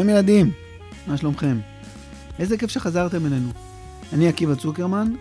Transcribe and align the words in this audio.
שלום 0.00 0.10
ילדים, 0.10 0.50
מה 1.06 1.16
שלומכם? 1.16 1.58
איזה 2.38 2.58
כיף 2.58 2.70
שחזרתם 2.70 3.26
אלינו. 3.26 3.50
אני 4.12 4.28
עקיבא 4.28 4.54
צוקרמן, 4.54 5.12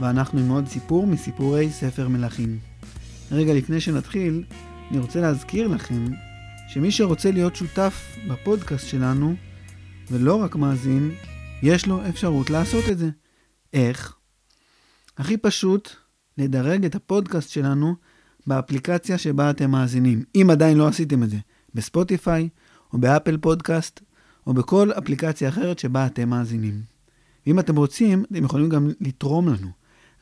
ואנחנו 0.00 0.40
עם 0.40 0.48
עוד 0.48 0.68
סיפור 0.68 1.06
מסיפורי 1.06 1.70
ספר 1.70 2.08
מלכים. 2.08 2.58
רגע 3.32 3.54
לפני 3.54 3.80
שנתחיל, 3.80 4.44
אני 4.90 4.98
רוצה 4.98 5.20
להזכיר 5.20 5.68
לכם 5.68 6.04
שמי 6.68 6.90
שרוצה 6.90 7.30
להיות 7.30 7.56
שותף 7.56 8.16
בפודקאסט 8.30 8.86
שלנו, 8.86 9.34
ולא 10.10 10.34
רק 10.34 10.56
מאזין, 10.56 11.10
יש 11.62 11.86
לו 11.86 12.08
אפשרות 12.08 12.50
לעשות 12.50 12.84
את 12.90 12.98
זה. 12.98 13.10
איך? 13.72 14.16
הכי 15.18 15.36
פשוט, 15.36 15.90
לדרג 16.38 16.84
את 16.84 16.94
הפודקאסט 16.94 17.50
שלנו 17.50 17.94
באפליקציה 18.46 19.18
שבה 19.18 19.50
אתם 19.50 19.70
מאזינים, 19.70 20.24
אם 20.34 20.48
עדיין 20.50 20.78
לא 20.78 20.88
עשיתם 20.88 21.22
את 21.22 21.30
זה, 21.30 21.38
בספוטיפיי, 21.74 22.48
או 22.92 22.98
באפל 22.98 23.36
פודקאסט, 23.36 24.00
או 24.48 24.54
בכל 24.54 24.92
אפליקציה 24.98 25.48
אחרת 25.48 25.78
שבה 25.78 26.06
אתם 26.06 26.28
מאזינים. 26.28 26.82
ואם 27.46 27.58
אתם 27.58 27.76
רוצים, 27.76 28.24
אתם 28.32 28.44
יכולים 28.44 28.68
גם 28.68 28.88
לתרום 29.00 29.48
לנו, 29.48 29.68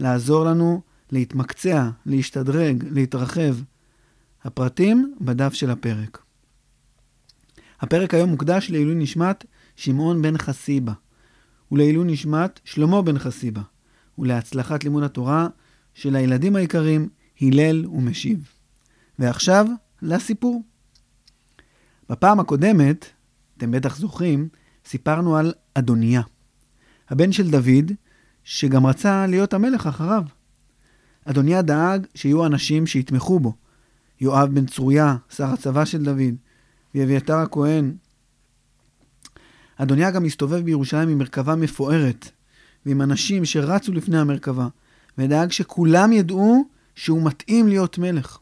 לעזור 0.00 0.44
לנו 0.44 0.80
להתמקצע, 1.10 1.90
להשתדרג, 2.06 2.84
להתרחב. 2.90 3.54
הפרטים 4.44 5.14
בדף 5.20 5.54
של 5.54 5.70
הפרק. 5.70 6.22
הפרק 7.80 8.14
היום 8.14 8.30
מוקדש 8.30 8.70
לעילוי 8.70 8.94
נשמת 8.94 9.44
שמעון 9.76 10.22
בן 10.22 10.38
חסיבה, 10.38 10.92
ולעילוי 11.72 12.12
נשמת 12.12 12.60
שלמה 12.64 13.02
בן 13.02 13.18
חסיבה, 13.18 13.62
ולהצלחת 14.18 14.84
לימוד 14.84 15.02
התורה 15.02 15.48
של 15.94 16.16
הילדים 16.16 16.56
היקרים 16.56 17.08
הלל 17.40 17.86
ומשיב. 17.86 18.48
ועכשיו, 19.18 19.66
לסיפור. 20.02 20.62
בפעם 22.10 22.40
הקודמת, 22.40 23.06
אתם 23.56 23.70
בטח 23.70 23.96
זוכרים, 23.96 24.48
סיפרנו 24.84 25.36
על 25.36 25.52
אדוניה, 25.74 26.22
הבן 27.08 27.32
של 27.32 27.50
דוד, 27.50 27.92
שגם 28.44 28.86
רצה 28.86 29.26
להיות 29.26 29.54
המלך 29.54 29.86
אחריו. 29.86 30.22
אדוניה 31.24 31.62
דאג 31.62 32.06
שיהיו 32.14 32.46
אנשים 32.46 32.86
שיתמכו 32.86 33.40
בו. 33.40 33.54
יואב 34.20 34.54
בן 34.54 34.66
צרויה, 34.66 35.16
שר 35.30 35.44
הצבא 35.44 35.84
של 35.84 36.04
דוד, 36.04 36.34
ואביתר 36.94 37.36
הכהן. 37.36 37.96
אדוניה 39.76 40.10
גם 40.10 40.24
הסתובב 40.24 40.64
בירושלים 40.64 41.08
עם 41.08 41.18
מרכבה 41.18 41.56
מפוארת, 41.56 42.30
ועם 42.86 43.02
אנשים 43.02 43.44
שרצו 43.44 43.92
לפני 43.92 44.18
המרכבה, 44.18 44.68
ודאג 45.18 45.50
שכולם 45.50 46.12
ידעו 46.12 46.68
שהוא 46.94 47.22
מתאים 47.22 47.68
להיות 47.68 47.98
מלך. 47.98 48.38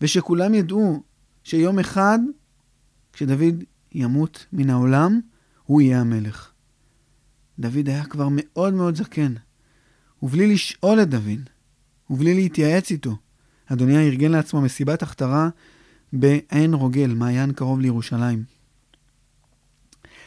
ושכולם 0.00 0.54
ידעו 0.54 1.02
שיום 1.44 1.78
אחד, 1.78 2.18
כשדוד 3.12 3.64
ימות 3.94 4.46
מן 4.52 4.70
העולם, 4.70 5.20
הוא 5.64 5.80
יהיה 5.80 6.00
המלך. 6.00 6.50
דוד 7.58 7.88
היה 7.88 8.04
כבר 8.04 8.28
מאוד 8.30 8.74
מאוד 8.74 8.94
זקן, 8.94 9.34
ובלי 10.22 10.54
לשאול 10.54 11.02
את 11.02 11.08
דוד, 11.08 11.40
ובלי 12.10 12.34
להתייעץ 12.34 12.90
איתו, 12.90 13.16
אדוני 13.66 13.96
ארגן 13.96 14.30
לעצמו 14.30 14.60
מסיבת 14.60 15.02
הכתרה 15.02 15.48
בעין 16.12 16.74
רוגל, 16.74 17.14
מעיין 17.14 17.52
קרוב 17.52 17.80
לירושלים. 17.80 18.44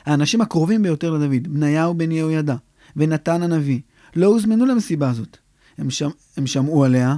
האנשים 0.05 0.41
הקרובים 0.41 0.83
ביותר 0.83 1.11
לדוד, 1.11 1.47
בניהו 1.47 1.93
בן 1.93 2.11
יהוידע 2.11 2.55
ונתן 2.95 3.43
הנביא, 3.43 3.79
לא 4.15 4.27
הוזמנו 4.27 4.65
למסיבה 4.65 5.09
הזאת. 5.09 5.37
הם, 5.77 5.89
שמ... 5.89 6.09
הם 6.37 6.47
שמעו 6.47 6.85
עליה 6.85 7.15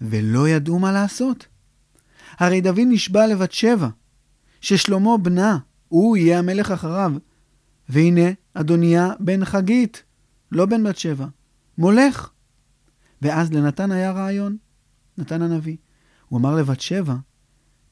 ולא 0.00 0.48
ידעו 0.48 0.78
מה 0.78 0.92
לעשות. 0.92 1.46
הרי 2.38 2.60
דוד 2.60 2.80
נשבע 2.88 3.26
לבת 3.26 3.52
שבע, 3.52 3.88
ששלמה 4.60 5.18
בנה, 5.18 5.58
הוא 5.88 6.16
יהיה 6.16 6.38
המלך 6.38 6.70
אחריו. 6.70 7.12
והנה, 7.88 8.30
אדוניה 8.54 9.10
בן 9.20 9.44
חגית, 9.44 10.02
לא 10.52 10.66
בן 10.66 10.84
בת 10.84 10.96
שבע, 10.96 11.26
מולך. 11.78 12.30
ואז 13.22 13.52
לנתן 13.52 13.92
היה 13.92 14.12
רעיון, 14.12 14.56
נתן 15.18 15.42
הנביא. 15.42 15.76
הוא 16.28 16.38
אמר 16.38 16.56
לבת 16.56 16.80
שבע, 16.80 17.14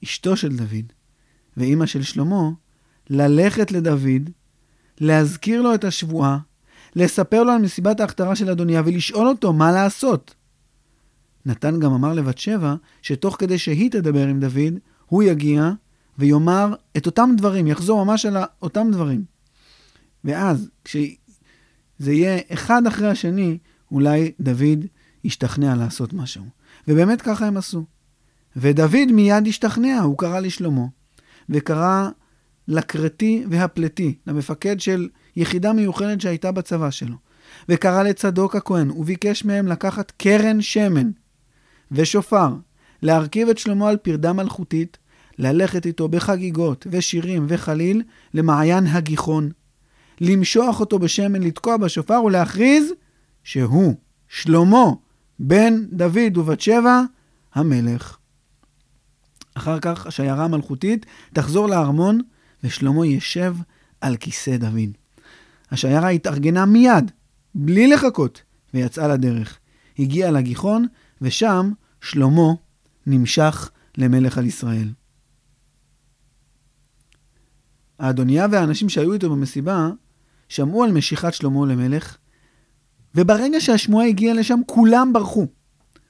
אשתו 0.05 0.37
של 0.37 0.57
דוד, 0.57 0.93
ואימא 1.57 1.87
של 1.87 2.03
שלמה, 2.03 2.51
ללכת 3.11 3.73
לדוד, 3.73 4.31
להזכיר 5.01 5.63
לו 5.63 5.75
את 5.75 5.85
השבועה, 5.85 6.39
לספר 6.97 7.43
לו 7.43 7.53
על 7.53 7.63
מסיבת 7.63 8.01
ההכתרה 8.01 8.37
של 8.37 8.51
אדוניה 8.51 8.83
ולשאול 8.85 9.29
אותו 9.29 9.53
מה 9.53 9.73
לעשות. 9.73 10.35
נתן 11.47 11.81
גם 11.81 11.93
אמר 11.93 12.13
לבת 12.13 12.39
שבע, 12.39 12.75
שתוך 13.03 13.37
כדי 13.39 13.59
שהיא 13.59 13.91
תדבר 13.91 14.27
עם 14.27 14.41
דוד, 14.41 14.75
הוא 15.07 15.23
יגיע 15.23 15.71
ויאמר 16.19 16.75
את 16.97 17.07
אותם 17.07 17.31
דברים, 17.37 17.67
יחזור 17.67 18.05
ממש 18.05 18.27
על 18.27 18.37
אותם 18.63 18.89
דברים. 18.93 19.25
ואז, 20.25 20.71
כשזה 20.85 22.13
יהיה 22.13 22.39
אחד 22.53 22.87
אחרי 22.87 23.09
השני, 23.09 23.59
אולי 23.91 24.33
דוד 24.41 24.85
ישתכנע 25.25 25.75
לעשות 25.75 26.13
משהו. 26.13 26.45
ובאמת 26.89 27.23
ככה 27.23 27.47
הם 27.47 27.57
עשו. 27.57 27.85
ודוד 28.57 29.13
מיד 29.13 29.47
השתכנע, 29.47 30.01
הוא 30.01 30.19
קרא 30.19 30.41
לשלמה, 30.41 30.85
וקרא 31.49 32.09
לקרתי 32.69 33.45
והפלתי, 33.51 34.15
למפקד 34.27 34.81
של 34.81 35.09
יחידה 35.37 35.73
מיוחדת 35.73 36.21
שהייתה 36.21 36.53
בצבא 36.53 36.91
שלו, 36.91 37.17
וקרא 37.69 38.03
לצדוק 38.03 38.57
הכהן, 38.57 38.91
וביקש 38.91 39.45
מהם 39.45 39.67
לקחת 39.67 40.11
קרן 40.11 40.61
שמן 40.61 41.11
ושופר, 41.93 42.55
להרכיב 43.03 43.49
את 43.49 43.59
שלמה 43.59 43.89
על 43.89 43.97
פרדה 43.97 44.33
מלכותית, 44.33 44.99
ללכת 45.39 45.87
איתו 45.87 46.09
בחגיגות 46.09 46.87
ושירים 46.91 47.47
וחליל 47.49 48.03
למעיין 48.35 48.87
הגיחון, 48.87 49.51
למשוח 50.21 50.81
אותו 50.81 50.99
בשמן, 50.99 51.43
לתקוע 51.43 51.77
בשופר 51.77 52.23
ולהכריז 52.25 52.93
שהוא, 53.45 53.95
שלמה, 54.29 54.85
בן 55.39 55.85
דוד 55.93 56.39
ובת 56.39 56.61
שבע, 56.61 57.03
המלך. 57.55 58.17
אחר 59.55 59.81
כך 59.81 60.07
השיירה 60.07 60.45
המלכותית 60.45 61.07
תחזור 61.33 61.69
לארמון, 61.69 62.21
ושלמה 62.65 63.07
ישב 63.07 63.57
על 64.01 64.17
כיסא 64.17 64.57
דוד. 64.57 64.91
השיירה 65.71 66.09
התארגנה 66.09 66.67
מיד, 66.67 67.11
בלי 67.55 67.87
לחכות, 67.87 68.43
ויצאה 68.75 69.09
לדרך. 69.09 69.59
הגיעה 69.99 70.31
לגיחון, 70.31 70.87
ושם 71.23 71.73
שלמה 72.01 72.53
נמשך 73.07 73.71
למלך 73.99 74.39
על 74.39 74.47
ישראל. 74.47 74.89
האדוניה 77.99 78.47
והאנשים 78.51 78.89
שהיו 78.89 79.13
איתו 79.13 79.31
במסיבה 79.31 79.91
שמעו 80.49 80.85
על 80.85 80.93
משיכת 80.93 81.35
שלמה 81.35 81.67
למלך, 81.67 82.17
וברגע 83.15 83.61
שהשמועה 83.61 84.07
הגיעה 84.07 84.35
לשם, 84.35 84.61
כולם 84.67 85.13
ברחו. 85.13 85.47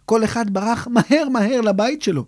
כל 0.05 0.25
אחד 0.25 0.51
ברח 0.51 0.89
מהר 0.91 1.29
מהר 1.29 1.61
לבית 1.61 2.03
שלו. 2.03 2.27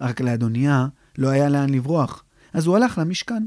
רק 0.00 0.20
לאדוניה 0.20 0.86
לא 1.18 1.28
היה 1.28 1.48
לאן 1.48 1.70
לברוח, 1.70 2.24
אז 2.52 2.66
הוא 2.66 2.76
הלך 2.76 2.98
למשכן. 2.98 3.46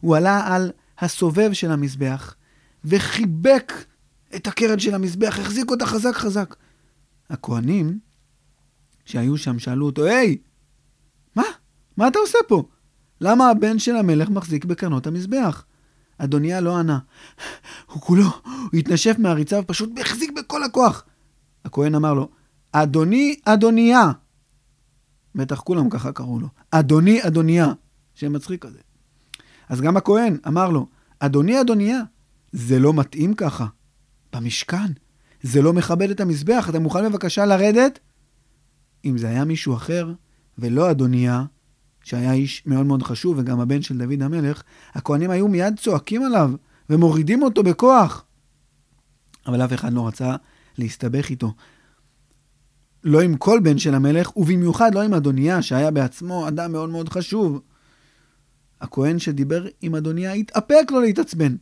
הוא 0.00 0.16
עלה 0.16 0.54
על 0.54 0.70
הסובב 0.98 1.52
של 1.52 1.70
המזבח, 1.70 2.34
וחיבק 2.84 3.72
את 4.36 4.46
הקרן 4.46 4.78
של 4.78 4.94
המזבח, 4.94 5.38
החזיק 5.38 5.70
אותה 5.70 5.86
חזק 5.86 6.14
חזק. 6.14 6.56
הכהנים 7.30 7.98
שהיו 9.04 9.38
שם 9.38 9.58
שאלו 9.58 9.86
אותו, 9.86 10.04
היי, 10.04 10.36
מה? 11.36 11.44
מה 11.96 12.08
אתה 12.08 12.18
עושה 12.18 12.38
פה? 12.48 12.64
למה 13.22 13.50
הבן 13.50 13.78
של 13.78 13.96
המלך 13.96 14.28
מחזיק 14.28 14.64
בקרנות 14.64 15.06
המזבח? 15.06 15.64
אדוניה 16.18 16.60
לא 16.60 16.76
ענה. 16.76 16.98
הוא 17.86 18.02
כולו, 18.02 18.24
הוא 18.44 18.78
התנשף 18.78 19.16
מהריצה 19.18 19.60
ופשוט 19.60 19.90
החזיק 20.00 20.30
בכל 20.36 20.62
הכוח. 20.62 21.04
הכהן 21.64 21.94
אמר 21.94 22.14
לו, 22.14 22.28
אדוני, 22.72 23.36
אדוניה. 23.44 24.10
בטח 25.34 25.60
כולם 25.60 25.90
ככה 25.90 26.12
קראו 26.12 26.40
לו. 26.40 26.48
אדוני, 26.70 27.26
אדוניה. 27.26 27.72
שם 28.14 28.32
מצחיק 28.32 28.62
כזה. 28.64 28.78
אז 29.68 29.80
גם 29.80 29.96
הכהן 29.96 30.36
אמר 30.46 30.70
לו, 30.70 30.86
אדוני, 31.18 31.60
אדוניה, 31.60 32.00
זה 32.52 32.78
לא 32.78 32.92
מתאים 32.94 33.34
ככה. 33.34 33.66
במשכן. 34.32 34.92
זה 35.42 35.62
לא 35.62 35.72
מכבד 35.72 36.10
את 36.10 36.20
המזבח, 36.20 36.66
אתה 36.70 36.78
מוכן 36.78 37.08
בבקשה 37.08 37.46
לרדת? 37.46 37.98
אם 39.04 39.18
זה 39.18 39.28
היה 39.28 39.44
מישהו 39.44 39.74
אחר, 39.74 40.12
ולא 40.58 40.90
אדוניה, 40.90 41.44
שהיה 42.02 42.32
איש 42.32 42.62
מאוד 42.66 42.86
מאוד 42.86 43.02
חשוב, 43.02 43.38
וגם 43.38 43.60
הבן 43.60 43.82
של 43.82 43.98
דוד 43.98 44.22
המלך, 44.22 44.62
הכהנים 44.94 45.30
היו 45.30 45.48
מיד 45.48 45.78
צועקים 45.78 46.22
עליו 46.22 46.50
ומורידים 46.90 47.42
אותו 47.42 47.62
בכוח. 47.62 48.24
אבל 49.46 49.64
אף 49.64 49.72
אחד 49.72 49.92
לא 49.92 50.06
רצה 50.06 50.36
להסתבך 50.78 51.30
איתו. 51.30 51.54
לא 53.04 53.20
עם 53.20 53.36
כל 53.36 53.60
בן 53.62 53.78
של 53.78 53.94
המלך, 53.94 54.36
ובמיוחד 54.36 54.94
לא 54.94 55.02
עם 55.02 55.14
אדוניה, 55.14 55.62
שהיה 55.62 55.90
בעצמו 55.90 56.48
אדם 56.48 56.72
מאוד 56.72 56.90
מאוד 56.90 57.08
חשוב. 57.08 57.60
הכהן 58.80 59.18
שדיבר 59.18 59.66
עם 59.80 59.94
אדוניה 59.94 60.32
התאפק 60.32 60.90
לו 60.90 61.00
להתעצבן. 61.00 61.56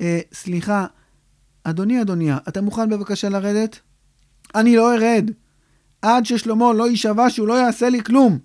אה, 0.00 0.20
סליחה, 0.32 0.86
אדוני 1.64 2.02
אדוניה, 2.02 2.38
אתה 2.48 2.60
מוכן 2.60 2.90
בבקשה 2.90 3.28
לרדת? 3.28 3.78
אני 4.54 4.76
לא 4.76 4.94
ארד. 4.94 5.30
עד 6.02 6.26
ששלמה 6.26 6.72
לא 6.72 6.88
יישבע 6.88 7.30
שהוא 7.30 7.48
לא 7.48 7.54
יעשה 7.54 7.88
לי 7.88 8.02
כלום. 8.04 8.38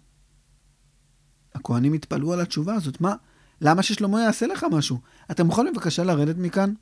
הכהנים 1.56 1.94
התפלאו 1.94 2.34
על 2.34 2.42
התשובה 2.42 2.74
הזאת. 2.76 3.02
מה, 3.02 3.16
למה 3.62 3.84
ששלמה 3.84 4.22
יעשה 4.22 4.48
לך 4.48 4.66
משהו? 4.72 5.00
אתה 5.32 5.44
מוכן 5.44 5.66
בבקשה 5.74 6.04
לרדת 6.04 6.38
מכאן? 6.38 6.74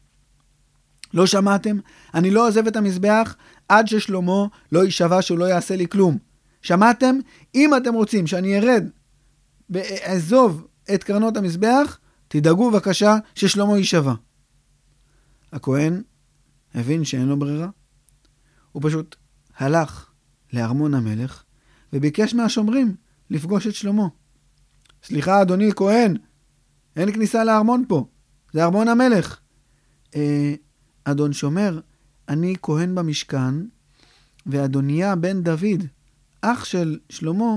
לא 1.14 1.26
שמעתם? 1.26 1.78
אני 2.14 2.32
לא 2.32 2.48
עוזב 2.48 2.68
את 2.68 2.76
המזבח 2.76 3.36
עד 3.70 3.88
ששלמה 3.88 4.46
לא 4.72 4.86
יישבע 4.86 5.22
שהוא 5.22 5.40
לא 5.40 5.46
יעשה 5.46 5.76
לי 5.76 5.88
כלום. 5.88 6.18
שמעתם? 6.62 7.16
אם 7.56 7.78
אתם 7.78 7.94
רוצים 7.94 8.28
שאני 8.28 8.58
ארד 8.58 8.90
ואעזוב 9.70 10.68
את 10.94 11.04
קרנות 11.04 11.38
המזבח, 11.38 11.98
תדאגו 12.28 12.72
בבקשה 12.72 13.16
ששלמה 13.36 13.78
יישבע. 13.78 14.14
הכהן 15.52 16.02
הבין 16.76 17.04
שאין 17.04 17.28
לו 17.28 17.40
ברירה. 17.40 17.68
הוא 18.72 18.82
פשוט 18.86 19.16
הלך 19.58 20.10
לארמון 20.54 20.94
המלך 20.94 21.44
וביקש 21.94 22.34
מהשומרים 22.34 22.96
לפגוש 23.30 23.68
את 23.68 23.76
שלמה. 23.76 24.08
סליחה, 25.04 25.42
אדוני 25.42 25.72
כהן, 25.76 26.18
אין 26.96 27.14
כניסה 27.14 27.44
לארמון 27.44 27.84
פה, 27.88 28.06
זה 28.54 28.64
ארמון 28.64 28.88
המלך. 28.88 29.40
אה, 30.16 30.54
אדון 31.04 31.34
שומר, 31.34 31.80
אני 32.30 32.56
כהן 32.62 32.96
במשכן, 32.96 33.56
ואדוניה 34.46 35.16
בן 35.16 35.44
דוד, 35.44 35.86
אח 36.42 36.66
של 36.66 37.00
שלמה, 37.10 37.56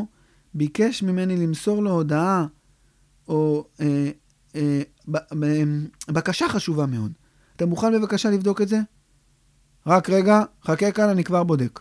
ביקש 0.55 1.03
ממני 1.03 1.37
למסור 1.37 1.83
לו 1.83 1.91
הודעה, 1.91 2.47
או 3.29 3.69
אה, 3.81 4.11
אה, 4.57 4.83
ב, 5.09 5.17
ב, 5.39 5.65
בקשה 6.09 6.49
חשובה 6.49 6.87
מאוד. 6.87 7.13
אתה 7.57 7.67
מוכן 7.67 7.93
בבקשה 7.93 8.31
לבדוק 8.31 8.63
את 8.63 8.69
זה? 8.69 8.79
רק 9.87 10.11
רגע, 10.11 10.43
חכה 10.65 10.93
כאן, 10.93 11.09
אני 11.09 11.25
כבר 11.25 11.45
בודק. 11.45 11.81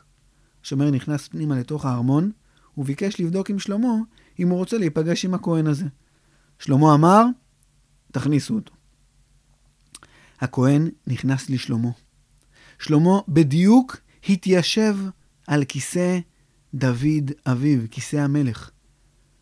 השומר 0.63 0.91
נכנס 0.91 1.27
פנימה 1.27 1.59
לתוך 1.59 1.85
הארמון, 1.85 2.31
וביקש 2.77 3.19
לבדוק 3.19 3.49
עם 3.49 3.59
שלמה 3.59 3.93
אם 4.39 4.49
הוא 4.49 4.57
רוצה 4.57 4.77
להיפגש 4.77 5.25
עם 5.25 5.33
הכהן 5.33 5.67
הזה. 5.67 5.85
שלמה 6.59 6.93
אמר, 6.93 7.25
תכניסו 8.11 8.55
אותו. 8.55 8.73
הכהן 10.39 10.89
נכנס 11.07 11.49
לשלמה. 11.49 11.89
שלמה 12.79 13.19
בדיוק 13.27 13.97
התיישב 14.29 14.97
על 15.47 15.63
כיסא 15.63 16.19
דוד 16.73 17.31
אביו, 17.45 17.79
כיסא 17.91 18.17
המלך. 18.17 18.71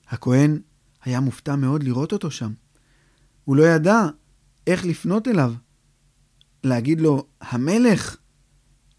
הכהן 0.07 0.59
היה 1.03 1.19
מופתע 1.19 1.55
מאוד 1.55 1.83
לראות 1.83 2.13
אותו 2.13 2.31
שם. 2.31 2.53
הוא 3.45 3.55
לא 3.55 3.63
ידע 3.63 4.05
איך 4.67 4.85
לפנות 4.85 5.27
אליו. 5.27 5.53
להגיד 6.63 7.01
לו, 7.01 7.25
המלך? 7.41 8.17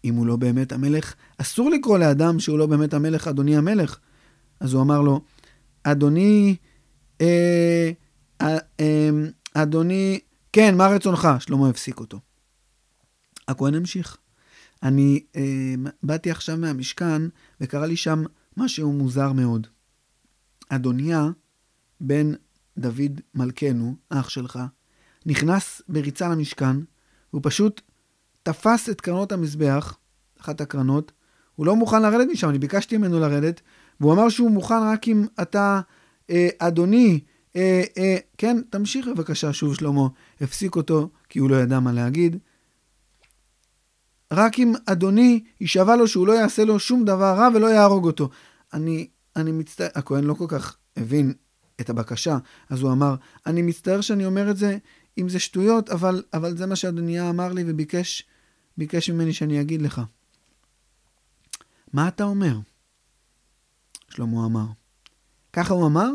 אם 0.05 0.15
הוא 0.15 0.27
לא 0.27 0.35
באמת 0.35 0.71
המלך, 0.71 1.13
אסור 1.37 1.69
לקרוא 1.69 1.97
לאדם 1.97 2.39
שהוא 2.39 2.59
לא 2.59 2.65
באמת 2.65 2.93
המלך, 2.93 3.27
אדוני 3.27 3.57
המלך. 3.57 3.99
אז 4.59 4.73
הוא 4.73 4.81
אמר 4.81 5.01
לו, 5.01 5.21
אדוני, 5.83 6.55
אה, 7.21 7.91
אה, 8.41 8.57
אה, 8.79 9.09
אדוני, 9.53 10.19
כן, 10.53 10.77
מה 10.77 10.87
רצונך? 10.87 11.27
שלמה 11.39 11.69
הפסיק 11.69 11.99
אותו. 11.99 12.19
הכהן 13.47 13.75
המשיך. 13.75 14.17
אני 14.83 15.23
אה, 15.35 15.73
באתי 16.03 16.31
עכשיו 16.31 16.57
מהמשכן, 16.57 17.21
וקרה 17.61 17.85
לי 17.85 17.95
שם 17.95 18.23
משהו 18.57 18.93
מוזר 18.93 19.31
מאוד. 19.31 19.67
אדוניה, 20.69 21.29
בן 22.01 22.31
דוד 22.77 23.21
מלכנו, 23.35 23.95
אח 24.09 24.29
שלך, 24.29 24.59
נכנס 25.25 25.81
בריצה 25.89 26.29
למשכן, 26.29 26.77
והוא 27.33 27.41
פשוט 27.43 27.81
תפס 28.43 28.89
את 28.89 29.01
קרנות 29.01 29.31
המזבח, 29.31 29.97
אחת 30.41 30.61
הקרנות, 30.61 31.11
הוא 31.55 31.65
לא 31.65 31.75
מוכן 31.75 32.01
לרדת 32.01 32.27
משם, 32.31 32.49
אני 32.49 32.59
ביקשתי 32.59 32.97
ממנו 32.97 33.19
לרדת, 33.19 33.61
והוא 33.99 34.13
אמר 34.13 34.29
שהוא 34.29 34.51
מוכן 34.51 34.83
רק 34.83 35.07
אם 35.07 35.25
אתה, 35.41 35.81
אה, 36.29 36.47
אדוני, 36.59 37.19
אה, 37.55 37.83
אה, 37.97 38.17
כן, 38.37 38.57
תמשיך 38.69 39.07
בבקשה, 39.07 39.53
שוב 39.53 39.75
שלמה, 39.75 40.07
הפסיק 40.41 40.75
אותו, 40.75 41.09
כי 41.29 41.39
הוא 41.39 41.49
לא 41.49 41.55
ידע 41.55 41.79
מה 41.79 41.91
להגיד. 41.91 42.37
רק 44.33 44.59
אם 44.59 44.73
אדוני 44.85 45.43
יישבע 45.61 45.95
לו 45.95 46.07
שהוא 46.07 46.27
לא 46.27 46.33
יעשה 46.33 46.65
לו 46.65 46.79
שום 46.79 47.05
דבר 47.05 47.33
רע 47.37 47.49
ולא 47.55 47.67
יהרוג 47.67 48.05
אותו. 48.05 48.29
אני, 48.73 49.07
אני 49.35 49.51
מצטער, 49.51 49.87
הכהן 49.95 50.23
לא 50.23 50.33
כל 50.33 50.45
כך 50.47 50.77
הבין 50.97 51.33
את 51.81 51.89
הבקשה, 51.89 52.37
אז 52.69 52.81
הוא 52.81 52.91
אמר, 52.91 53.15
אני 53.45 53.61
מצטער 53.61 54.01
שאני 54.01 54.25
אומר 54.25 54.51
את 54.51 54.57
זה, 54.57 54.77
אם 55.17 55.29
זה 55.29 55.39
שטויות, 55.39 55.89
אבל, 55.89 56.23
אבל 56.33 56.57
זה 56.57 56.65
מה 56.65 56.75
שאדוניה 56.75 57.29
אמר 57.29 57.53
לי 57.53 57.63
וביקש 57.67 58.27
ביקש 58.77 59.09
ממני 59.09 59.33
שאני 59.33 59.61
אגיד 59.61 59.81
לך. 59.81 60.01
מה 61.93 62.07
אתה 62.07 62.23
אומר? 62.23 62.57
שלמה 64.15 64.45
אמר. 64.45 64.65
ככה 65.53 65.73
הוא 65.73 65.87
אמר? 65.87 66.09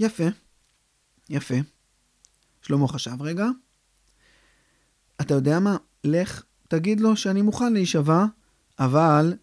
יפה, 0.00 0.24
יפה. 1.28 1.54
שלמה 2.62 2.88
חשב 2.88 3.22
רגע. 3.22 3.46
אתה 5.20 5.34
יודע 5.34 5.60
מה? 5.60 5.76
לך, 6.04 6.44
תגיד 6.68 7.00
לו 7.00 7.16
שאני 7.16 7.42
מוכן 7.42 7.72
להישבע, 7.72 8.24
אבל 8.78 9.34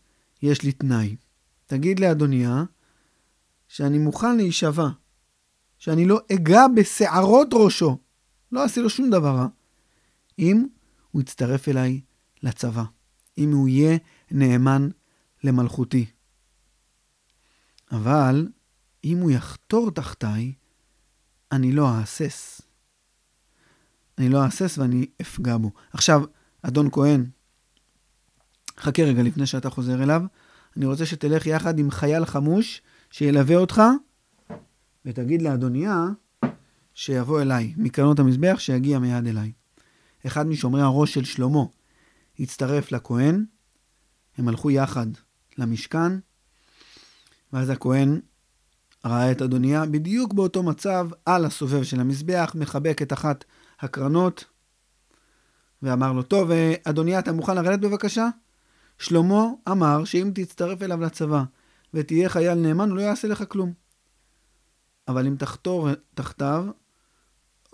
יש 0.41 0.63
לי 0.63 0.71
תנאי. 0.71 1.15
תגיד 1.67 1.99
לאדוניה 1.99 2.63
שאני 3.67 3.97
מוכן 3.97 4.37
להישבע, 4.37 4.87
שאני 5.77 6.05
לא 6.05 6.19
אגע 6.33 6.61
בשערות 6.75 7.47
ראשו, 7.53 7.97
לא 8.51 8.63
אעשה 8.63 8.81
לו 8.81 8.89
שום 8.89 9.09
דבר 9.09 9.35
רע, 9.35 9.47
אם 10.39 10.65
הוא 11.11 11.21
יצטרף 11.21 11.69
אליי 11.69 12.01
לצבא, 12.43 12.83
אם 13.37 13.51
הוא 13.51 13.67
יהיה 13.67 13.97
נאמן 14.31 14.89
למלכותי. 15.43 16.05
אבל 17.91 18.47
אם 19.03 19.17
הוא 19.17 19.31
יחתור 19.31 19.91
תחתיי, 19.91 20.53
אני 21.51 21.71
לא 21.71 21.89
אהסס. 21.89 22.61
אני 24.17 24.29
לא 24.29 24.43
אהסס 24.43 24.77
ואני 24.77 25.05
אפגע 25.21 25.57
בו. 25.57 25.71
עכשיו, 25.93 26.23
אדון 26.61 26.89
כהן, 26.91 27.25
חכה 28.79 29.03
רגע 29.03 29.23
לפני 29.23 29.45
שאתה 29.45 29.69
חוזר 29.69 30.03
אליו. 30.03 30.21
אני 30.77 30.85
רוצה 30.85 31.05
שתלך 31.05 31.45
יחד 31.45 31.79
עם 31.79 31.91
חייל 31.91 32.25
חמוש 32.25 32.81
שילווה 33.11 33.55
אותך, 33.55 33.81
ותגיד 35.05 35.41
לאדוניה 35.41 36.05
שיבוא 36.93 37.41
אליי, 37.41 37.73
מקרנות 37.77 38.19
המזבח, 38.19 38.55
שיגיע 38.59 38.99
מיד 38.99 39.27
אליי. 39.27 39.51
אחד 40.27 40.47
משומרי 40.47 40.81
הראש 40.81 41.13
של 41.13 41.23
שלמה 41.23 41.63
הצטרף 42.39 42.91
לכהן, 42.91 43.45
הם 44.37 44.47
הלכו 44.47 44.71
יחד 44.71 45.07
למשכן, 45.57 46.11
ואז 47.53 47.69
הכהן 47.69 48.19
ראה 49.05 49.31
את 49.31 49.41
אדוניה 49.41 49.85
בדיוק 49.85 50.33
באותו 50.33 50.63
מצב, 50.63 51.09
על 51.25 51.45
הסובב 51.45 51.83
של 51.83 51.99
המזבח, 51.99 52.51
מחבק 52.55 53.01
את 53.01 53.13
אחת 53.13 53.45
הקרנות, 53.79 54.45
ואמר 55.81 56.13
לו, 56.13 56.23
טוב, 56.23 56.49
אדוניה, 56.83 57.19
אתה 57.19 57.31
מוכן 57.31 57.55
לרדת 57.55 57.79
בבקשה? 57.79 58.27
שלמה 58.99 59.45
אמר 59.67 60.03
שאם 60.03 60.31
תצטרף 60.35 60.81
אליו 60.81 61.01
לצבא 61.01 61.43
ותהיה 61.93 62.29
חייל 62.29 62.53
נאמן, 62.53 62.89
הוא 62.89 62.97
לא 62.97 63.01
יעשה 63.01 63.27
לך 63.27 63.43
כלום. 63.47 63.73
אבל 65.07 65.27
אם 65.27 65.35
תחתור 65.35 65.89
תחתיו, 66.13 66.65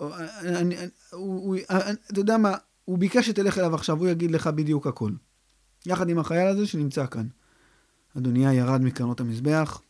אני, 0.00 0.56
אני, 0.58 0.76
הוא, 1.12 1.56
אני, 1.70 1.96
אתה 2.10 2.20
יודע 2.20 2.36
מה, 2.36 2.54
הוא 2.84 2.98
ביקש 2.98 3.26
שתלך 3.26 3.58
אליו 3.58 3.74
עכשיו, 3.74 3.98
הוא 3.98 4.08
יגיד 4.08 4.30
לך 4.30 4.46
בדיוק 4.46 4.86
הכל. 4.86 5.12
יחד 5.86 6.08
עם 6.08 6.18
החייל 6.18 6.46
הזה 6.46 6.66
שנמצא 6.66 7.06
כאן. 7.06 7.26
אדוניה 8.18 8.52
ירד 8.52 8.80
מקרנות 8.80 9.20
המזבח, 9.20 9.80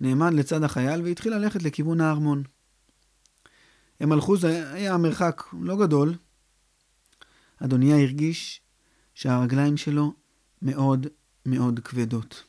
נעמד 0.00 0.32
לצד 0.32 0.62
החייל 0.62 1.02
והתחיל 1.02 1.34
ללכת 1.34 1.62
לכיוון 1.62 2.00
הארמון. 2.00 2.42
הם 4.00 4.12
הלכו, 4.12 4.36
זה 4.36 4.72
היה 4.72 4.96
מרחק 4.96 5.42
לא 5.52 5.76
גדול. 5.86 6.14
אדוניה 7.64 7.96
הרגיש 7.96 8.60
שהרגליים 9.14 9.76
שלו 9.76 10.14
מאוד 10.62 11.06
מאוד 11.46 11.80
כבדות. 11.84 12.44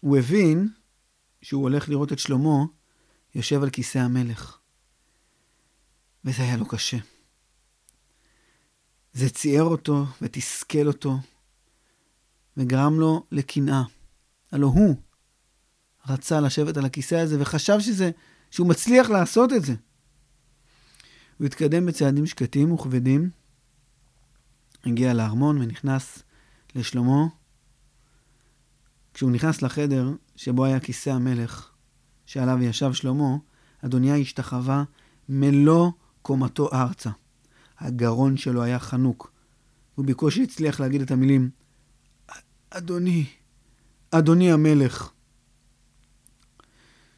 הוא 0.00 0.18
הבין 0.18 0.68
שהוא 1.42 1.62
הולך 1.62 1.88
לראות 1.88 2.12
את 2.12 2.18
שלמה 2.18 2.64
יושב 3.34 3.62
על 3.62 3.70
כיסא 3.70 3.98
המלך. 3.98 4.58
וזה 6.24 6.42
היה 6.42 6.56
לו 6.56 6.68
קשה. 6.68 6.96
זה 9.12 9.30
ציער 9.30 9.64
אותו 9.64 10.04
ותסכל 10.22 10.86
אותו, 10.86 11.16
וגרם 12.56 13.00
לו 13.00 13.26
לקנאה. 13.32 13.82
הלא 14.52 14.66
הוא 14.66 14.96
רצה 16.08 16.40
לשבת 16.40 16.76
על 16.76 16.84
הכיסא 16.84 17.14
הזה 17.14 17.36
וחשב 17.40 17.80
שזה, 17.80 18.10
שהוא 18.50 18.68
מצליח 18.68 19.10
לעשות 19.10 19.52
את 19.52 19.64
זה. 19.64 19.74
הוא 21.38 21.46
התקדם 21.46 21.86
בצעדים 21.86 22.26
שקטים 22.26 22.72
וכבדים, 22.72 23.30
הגיע 24.84 25.14
לארמון 25.14 25.58
ונכנס 25.62 26.22
לשלמה. 26.74 27.26
כשהוא 29.14 29.30
נכנס 29.30 29.62
לחדר 29.62 30.10
שבו 30.36 30.64
היה 30.64 30.80
כיסא 30.80 31.10
המלך, 31.10 31.70
שעליו 32.26 32.62
ישב 32.62 32.92
שלמה, 32.92 33.36
אדוניה 33.84 34.16
השתחווה 34.16 34.84
מלוא 35.28 35.90
קומתו 36.22 36.68
ארצה. 36.72 37.10
הגרון 37.78 38.36
שלו 38.36 38.62
היה 38.62 38.78
חנוק. 38.78 39.32
הוא 39.94 40.04
בקושי 40.04 40.42
הצליח 40.42 40.80
להגיד 40.80 41.00
את 41.00 41.10
המילים, 41.10 41.50
אדוני, 42.74 43.24
אדוני 44.10 44.52
המלך. 44.52 45.10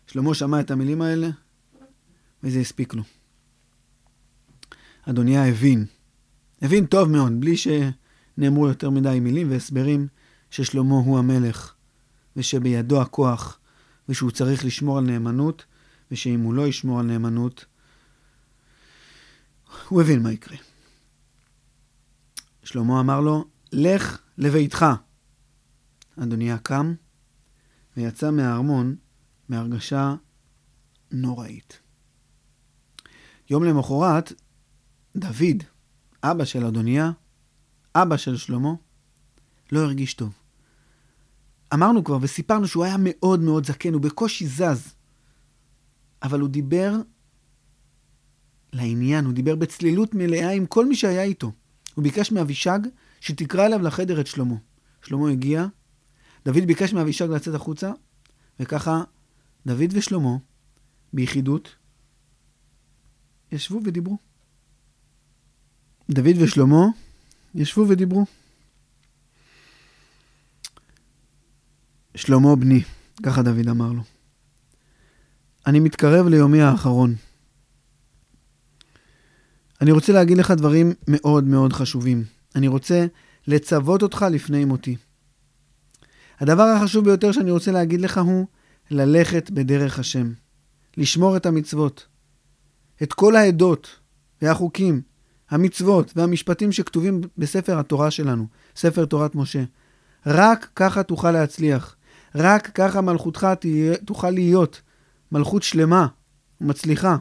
שלמה 0.06 0.34
שמע 0.34 0.60
את 0.60 0.70
המילים 0.70 1.02
האלה, 1.02 1.28
וזה 2.42 2.58
הספיק 2.58 2.94
לו. 2.94 3.02
אדוניה 5.02 5.48
הבין, 5.48 5.86
הבין 6.62 6.86
טוב 6.86 7.08
מאוד, 7.08 7.40
בלי 7.40 7.54
שנאמרו 7.56 8.68
יותר 8.68 8.90
מדי 8.90 9.20
מילים 9.20 9.50
והסברים, 9.50 10.08
ששלמה 10.50 10.94
הוא 10.94 11.18
המלך, 11.18 11.74
ושבידו 12.36 13.02
הכוח, 13.02 13.58
ושהוא 14.08 14.30
צריך 14.30 14.64
לשמור 14.64 14.98
על 14.98 15.04
נאמנות, 15.04 15.64
ושאם 16.10 16.40
הוא 16.40 16.54
לא 16.54 16.66
ישמור 16.66 17.00
על 17.00 17.06
נאמנות, 17.06 17.64
הוא 19.88 20.02
הבין 20.02 20.22
מה 20.22 20.32
יקרה. 20.32 20.56
שלמה 22.64 23.00
אמר 23.00 23.20
לו, 23.20 23.44
לך 23.72 24.18
לביתך. 24.38 24.86
אדוניה 26.22 26.58
קם 26.58 26.94
ויצא 27.96 28.30
מהארמון 28.30 28.96
בהרגשה 29.48 30.14
נוראית. 31.10 31.80
יום 33.50 33.64
למחרת, 33.64 34.32
דוד, 35.16 35.62
אבא 36.22 36.44
של 36.44 36.66
אדוניה, 36.66 37.10
אבא 37.94 38.16
של 38.16 38.36
שלמה, 38.36 38.72
לא 39.72 39.80
הרגיש 39.80 40.14
טוב. 40.14 40.38
אמרנו 41.74 42.04
כבר 42.04 42.18
וסיפרנו 42.20 42.68
שהוא 42.68 42.84
היה 42.84 42.96
מאוד 42.98 43.40
מאוד 43.40 43.66
זקן, 43.66 43.92
הוא 43.92 44.02
בקושי 44.02 44.46
זז. 44.46 44.94
אבל 46.22 46.40
הוא 46.40 46.48
דיבר 46.48 46.94
לעניין, 48.72 49.24
הוא 49.24 49.32
דיבר 49.32 49.54
בצלילות 49.54 50.14
מלאה 50.14 50.50
עם 50.50 50.66
כל 50.66 50.86
מי 50.86 50.96
שהיה 50.96 51.22
איתו. 51.22 51.52
הוא 51.94 52.02
ביקש 52.02 52.32
מאבישג 52.32 52.78
שתקרא 53.20 53.66
אליו 53.66 53.82
לחדר 53.82 54.20
את 54.20 54.26
שלמה. 54.26 54.54
שלמה 55.02 55.30
הגיע, 55.30 55.66
דוד 56.44 56.64
ביקש 56.66 56.92
מאבישג 56.92 57.28
לצאת 57.30 57.54
החוצה, 57.54 57.92
וככה 58.60 59.02
דוד 59.66 59.90
ושלמה, 59.92 60.36
ביחידות, 61.12 61.74
ישבו 63.52 63.80
ודיברו. 63.84 64.18
דוד 66.10 66.36
ושלמה 66.40 66.86
ישבו 67.54 67.88
ודיברו. 67.88 68.24
שלמה 72.14 72.56
בני, 72.56 72.82
ככה 73.22 73.42
דוד 73.42 73.68
אמר 73.68 73.92
לו. 73.92 74.02
אני 75.66 75.80
מתקרב 75.80 76.26
ליומי 76.26 76.62
האחרון. 76.62 77.14
אני 79.80 79.92
רוצה 79.92 80.12
להגיד 80.12 80.38
לך 80.38 80.50
דברים 80.50 80.92
מאוד 81.08 81.44
מאוד 81.44 81.72
חשובים. 81.72 82.24
אני 82.54 82.68
רוצה 82.68 83.06
לצוות 83.46 84.02
אותך 84.02 84.26
לפני 84.30 84.64
מותי. 84.64 84.96
הדבר 86.40 86.62
החשוב 86.62 87.04
ביותר 87.04 87.32
שאני 87.32 87.50
רוצה 87.50 87.72
להגיד 87.72 88.00
לך 88.00 88.18
הוא 88.18 88.46
ללכת 88.90 89.50
בדרך 89.50 89.98
השם, 89.98 90.32
לשמור 90.96 91.36
את 91.36 91.46
המצוות, 91.46 92.06
את 93.02 93.12
כל 93.12 93.36
העדות 93.36 94.00
והחוקים, 94.42 95.02
המצוות 95.50 96.12
והמשפטים 96.16 96.72
שכתובים 96.72 97.20
בספר 97.38 97.78
התורה 97.78 98.10
שלנו, 98.10 98.46
ספר 98.76 99.04
תורת 99.04 99.34
משה. 99.34 99.64
רק 100.26 100.68
ככה 100.76 101.02
תוכל 101.02 101.30
להצליח. 101.30 101.96
רק 102.34 102.70
ככה 102.74 103.00
מלכותך 103.00 103.46
תוכל 104.04 104.30
להיות 104.30 104.82
מלכות 105.32 105.62
שלמה 105.62 106.06
ומצליחה. 106.60 107.16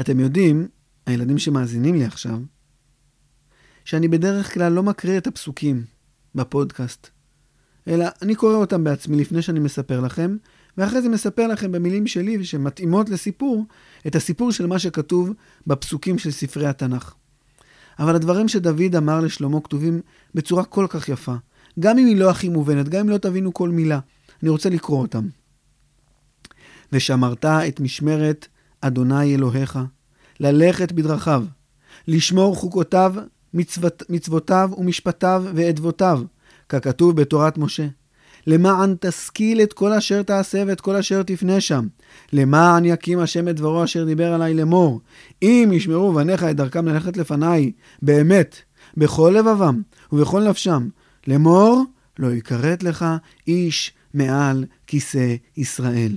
אתם 0.00 0.20
יודעים, 0.20 0.68
הילדים 1.06 1.38
שמאזינים 1.38 1.94
לי 1.94 2.04
עכשיו, 2.04 2.38
שאני 3.84 4.08
בדרך 4.08 4.54
כלל 4.54 4.72
לא 4.72 4.82
מקריא 4.82 5.18
את 5.18 5.26
הפסוקים 5.26 5.84
בפודקאסט, 6.34 7.10
אלא 7.90 8.06
אני 8.22 8.34
קורא 8.34 8.54
אותם 8.54 8.84
בעצמי 8.84 9.16
לפני 9.16 9.42
שאני 9.42 9.60
מספר 9.60 10.00
לכם, 10.00 10.36
ואחרי 10.78 11.02
זה 11.02 11.08
מספר 11.08 11.46
לכם 11.46 11.72
במילים 11.72 12.06
שלי 12.06 12.44
שמתאימות 12.44 13.08
לסיפור, 13.08 13.64
את 14.06 14.16
הסיפור 14.16 14.52
של 14.52 14.66
מה 14.66 14.78
שכתוב 14.78 15.30
בפסוקים 15.66 16.18
של 16.18 16.30
ספרי 16.30 16.66
התנ"ך. 16.66 17.14
אבל 17.98 18.14
הדברים 18.14 18.48
שדוד 18.48 18.96
אמר 18.96 19.20
לשלמה 19.20 19.60
כתובים 19.60 20.00
בצורה 20.34 20.64
כל 20.64 20.86
כך 20.88 21.08
יפה, 21.08 21.34
גם 21.80 21.98
אם 21.98 22.06
היא 22.06 22.16
לא 22.16 22.30
הכי 22.30 22.48
מובנת, 22.48 22.88
גם 22.88 23.00
אם 23.00 23.08
לא 23.08 23.18
תבינו 23.18 23.54
כל 23.54 23.68
מילה. 23.68 23.98
אני 24.42 24.50
רוצה 24.50 24.70
לקרוא 24.70 25.00
אותם. 25.00 25.28
ושמרת 26.92 27.44
את 27.44 27.80
משמרת 27.80 28.48
אדוני 28.80 29.34
אלוהיך, 29.34 29.78
ללכת 30.40 30.92
בדרכיו, 30.92 31.44
לשמור 32.08 32.56
חוקותיו, 32.56 33.14
מצוות, 33.54 34.02
מצוותיו 34.08 34.70
ומשפטיו 34.78 35.44
ואדבותיו, 35.54 36.22
ככתוב 36.70 37.16
בתורת 37.16 37.58
משה. 37.58 37.86
למען 38.46 38.94
תשכיל 39.00 39.62
את 39.62 39.72
כל 39.72 39.92
אשר 39.92 40.22
תעשה 40.22 40.62
ואת 40.66 40.80
כל 40.80 40.96
אשר 40.96 41.22
תפנה 41.22 41.60
שם. 41.60 41.86
למען 42.32 42.84
יקים 42.84 43.18
השם 43.18 43.48
את 43.48 43.56
דברו 43.56 43.84
אשר 43.84 44.04
דיבר 44.04 44.32
עלי 44.34 44.54
לאמור. 44.54 45.00
אם 45.42 45.70
ישמרו 45.72 46.12
בניך 46.12 46.44
את 46.44 46.56
דרכם 46.56 46.88
ללכת 46.88 47.16
לפניי, 47.16 47.72
באמת, 48.02 48.56
בכל 48.96 49.34
לבבם 49.38 49.82
ובכל 50.12 50.48
נפשם, 50.48 50.88
לאמור, 51.26 51.84
לא 52.18 52.34
יכרת 52.34 52.82
לך 52.82 53.04
איש 53.46 53.92
מעל 54.14 54.64
כיסא 54.86 55.34
ישראל. 55.56 56.16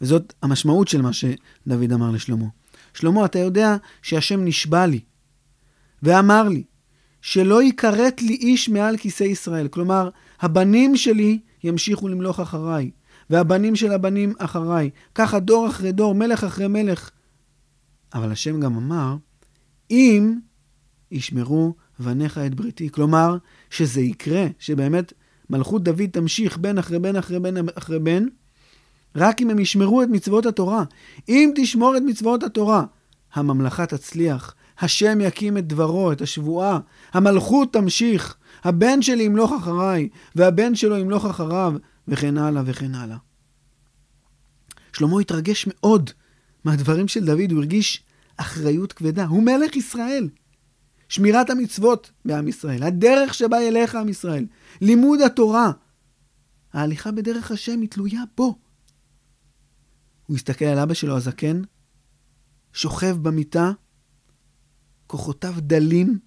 וזאת 0.00 0.34
המשמעות 0.42 0.88
של 0.88 1.02
מה 1.02 1.12
שדוד 1.12 1.92
אמר 1.92 2.10
לשלמה. 2.10 2.46
שלמה, 2.94 3.24
אתה 3.24 3.38
יודע 3.38 3.76
שהשם 4.02 4.44
נשבע 4.44 4.86
לי 4.86 5.00
ואמר 6.02 6.48
לי 6.48 6.62
שלא 7.20 7.62
יכרת 7.62 8.22
לי 8.22 8.34
איש 8.34 8.68
מעל 8.68 8.96
כיסא 8.96 9.24
ישראל. 9.24 9.68
כלומר, 9.68 10.10
הבנים 10.40 10.96
שלי 10.96 11.38
ימשיכו 11.64 12.08
למלוך 12.08 12.40
אחריי, 12.40 12.90
והבנים 13.30 13.76
של 13.76 13.92
הבנים 13.92 14.32
אחריי. 14.38 14.90
ככה 15.14 15.38
דור 15.38 15.68
אחרי 15.68 15.92
דור, 15.92 16.14
מלך 16.14 16.44
אחרי 16.44 16.68
מלך. 16.68 17.10
אבל 18.14 18.32
השם 18.32 18.60
גם 18.60 18.76
אמר, 18.76 19.16
אם 19.90 20.34
ישמרו 21.10 21.74
בניך 21.98 22.38
את 22.38 22.54
בריתי. 22.54 22.90
כלומר, 22.90 23.36
שזה 23.70 24.00
יקרה, 24.00 24.46
שבאמת 24.58 25.12
מלכות 25.50 25.82
דוד 25.82 26.06
תמשיך 26.12 26.56
בן 26.58 26.78
אחרי 26.78 26.98
בן 26.98 27.16
אחרי 27.16 27.40
בן 27.40 27.54
אחרי 27.74 27.98
בן, 27.98 28.26
רק 29.16 29.42
אם 29.42 29.50
הם 29.50 29.58
ישמרו 29.58 30.02
את 30.02 30.08
מצוות 30.08 30.46
התורה. 30.46 30.84
אם 31.28 31.52
תשמור 31.56 31.96
את 31.96 32.02
מצוות 32.06 32.42
התורה, 32.42 32.84
הממלכה 33.34 33.86
תצליח, 33.86 34.54
השם 34.78 35.18
יקים 35.20 35.58
את 35.58 35.66
דברו, 35.66 36.12
את 36.12 36.20
השבועה, 36.20 36.78
המלכות 37.12 37.72
תמשיך, 37.72 38.36
הבן 38.64 39.02
שלי 39.02 39.22
ימלוך 39.22 39.52
אחריי, 39.52 40.08
והבן 40.34 40.74
שלו 40.74 40.98
ימלוך 40.98 41.24
אחריו, 41.24 41.74
וכן 42.08 42.38
הלאה 42.38 42.62
וכן 42.66 42.94
הלאה. 42.94 43.16
שלמה 44.92 45.20
התרגש 45.20 45.64
מאוד 45.68 46.10
מהדברים 46.64 47.08
של 47.08 47.24
דוד, 47.24 47.50
הוא 47.52 47.58
הרגיש 47.58 48.04
אחריות 48.36 48.92
כבדה. 48.92 49.24
הוא 49.24 49.42
מלך 49.42 49.76
ישראל. 49.76 50.28
שמירת 51.08 51.50
המצוות 51.50 52.10
בעם 52.24 52.48
ישראל, 52.48 52.82
הדרך 52.82 53.34
שבה 53.34 53.62
ילך 53.62 53.94
עם 53.94 54.08
ישראל, 54.08 54.46
לימוד 54.80 55.20
התורה. 55.20 55.70
ההליכה 56.72 57.10
בדרך 57.10 57.50
השם 57.50 57.80
היא 57.80 57.88
תלויה 57.88 58.22
בו. 58.36 58.58
הוא 60.26 60.36
הסתכל 60.36 60.64
על 60.64 60.78
אבא 60.78 60.94
שלו 60.94 61.16
הזקן, 61.16 61.62
שוכב 62.72 63.16
במיטה, 63.22 63.72
כוחותיו 65.06 65.54
דלים. 65.58 66.18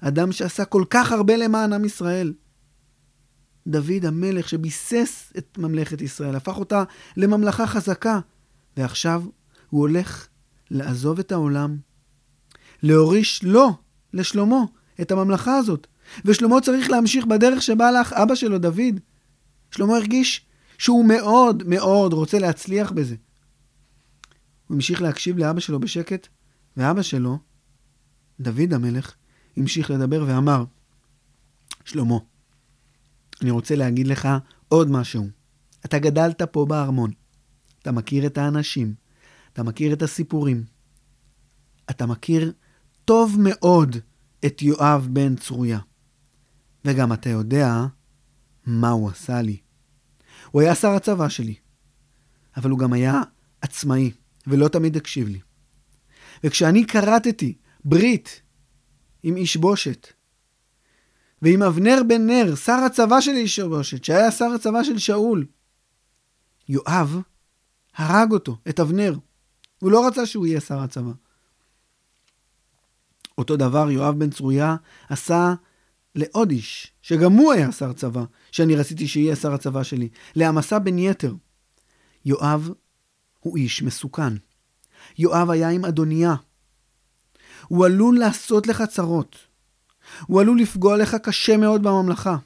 אדם 0.00 0.32
שעשה 0.32 0.64
כל 0.64 0.84
כך 0.90 1.12
הרבה 1.12 1.36
למען 1.36 1.72
עם 1.72 1.84
ישראל. 1.84 2.34
דוד 3.66 4.04
המלך 4.04 4.48
שביסס 4.48 5.32
את 5.38 5.58
ממלכת 5.58 6.00
ישראל, 6.00 6.36
הפך 6.36 6.56
אותה 6.56 6.84
לממלכה 7.16 7.66
חזקה, 7.66 8.20
ועכשיו 8.76 9.22
הוא 9.70 9.80
הולך 9.80 10.28
לעזוב 10.70 11.18
את 11.18 11.32
העולם 11.32 11.76
להוריש 12.82 13.44
לו, 13.44 13.76
לשלמה, 14.12 14.60
את 15.00 15.12
הממלכה 15.12 15.56
הזאת. 15.56 15.86
ושלמה 16.24 16.60
צריך 16.60 16.90
להמשיך 16.90 17.26
בדרך 17.26 17.62
שבה 17.62 17.88
הלך 17.88 18.12
אבא 18.12 18.34
שלו, 18.34 18.58
דוד. 18.58 19.00
שלמה 19.70 19.96
הרגיש 19.96 20.46
שהוא 20.78 21.04
מאוד 21.04 21.62
מאוד 21.66 22.12
רוצה 22.12 22.38
להצליח 22.38 22.92
בזה. 22.92 23.14
הוא 24.66 24.74
המשיך 24.74 25.02
להקשיב 25.02 25.38
לאבא 25.38 25.60
שלו 25.60 25.80
בשקט, 25.80 26.28
ואבא 26.76 27.02
שלו, 27.02 27.38
דוד 28.40 28.72
המלך, 28.72 29.14
המשיך 29.56 29.90
לדבר 29.90 30.24
ואמר, 30.28 30.64
שלמה, 31.84 32.18
אני 33.42 33.50
רוצה 33.50 33.76
להגיד 33.76 34.06
לך 34.06 34.28
עוד 34.68 34.90
משהו. 34.90 35.28
אתה 35.84 35.98
גדלת 35.98 36.42
פה 36.42 36.66
בארמון. 36.68 37.10
אתה 37.82 37.92
מכיר 37.92 38.26
את 38.26 38.38
האנשים, 38.38 38.94
אתה 39.52 39.62
מכיר 39.62 39.92
את 39.92 40.02
הסיפורים. 40.02 40.64
אתה 41.90 42.06
מכיר 42.06 42.52
טוב 43.04 43.36
מאוד 43.38 43.96
את 44.46 44.62
יואב 44.62 45.08
בן 45.12 45.36
צרויה. 45.36 45.78
וגם 46.84 47.12
אתה 47.12 47.30
יודע 47.30 47.86
מה 48.66 48.90
הוא 48.90 49.10
עשה 49.10 49.42
לי. 49.42 49.56
הוא 50.50 50.62
היה 50.62 50.74
שר 50.74 50.90
הצבא 50.90 51.28
שלי, 51.28 51.54
אבל 52.56 52.70
הוא 52.70 52.78
גם 52.78 52.92
היה 52.92 53.20
עצמאי, 53.60 54.10
ולא 54.46 54.68
תמיד 54.68 54.96
הקשיב 54.96 55.28
לי. 55.28 55.40
וכשאני 56.44 56.86
כרתתי 56.86 57.54
ברית 57.84 58.42
עם 59.22 59.36
איש 59.36 59.56
בושת, 59.56 60.12
ועם 61.42 61.62
אבנר 61.62 62.02
בן 62.08 62.26
נר, 62.26 62.54
שר 62.54 62.72
הצבא 62.86 63.20
של 63.20 63.30
איש 63.30 63.60
בושת, 63.60 64.04
שהיה 64.04 64.30
שר 64.30 64.44
הצבא 64.54 64.84
של 64.84 64.98
שאול. 64.98 65.46
יואב 66.68 67.20
הרג 67.94 68.32
אותו, 68.32 68.56
את 68.68 68.80
אבנר. 68.80 69.14
הוא 69.78 69.90
לא 69.90 70.06
רצה 70.06 70.26
שהוא 70.26 70.46
יהיה 70.46 70.60
שר 70.60 70.78
הצבא. 70.78 71.12
אותו 73.38 73.56
דבר 73.56 73.90
יואב 73.90 74.18
בן 74.18 74.30
צרויה 74.30 74.76
עשה 75.08 75.54
לעוד 76.14 76.50
איש, 76.50 76.92
שגם 77.02 77.32
הוא 77.32 77.52
היה 77.52 77.72
שר 77.72 77.92
צבא, 77.92 78.24
שאני 78.52 78.76
רציתי 78.76 79.08
שיהיה 79.08 79.36
שר 79.36 79.52
הצבא 79.52 79.82
שלי, 79.82 80.08
לעמסה 80.36 80.78
בן 80.78 80.98
יתר. 80.98 81.34
יואב 82.24 82.70
הוא 83.40 83.56
איש 83.56 83.82
מסוכן. 83.82 84.32
יואב 85.18 85.50
היה 85.50 85.70
עם 85.70 85.84
אדוניה. 85.84 86.34
הוא 87.68 87.86
עלול 87.86 88.18
לעשות 88.18 88.66
לך 88.66 88.82
צרות. 88.82 89.36
הוא 90.26 90.40
עלול 90.40 90.60
לפגוע 90.60 90.96
לך 90.96 91.14
קשה 91.14 91.56
מאוד 91.56 91.82
בממלכה. 91.82 92.36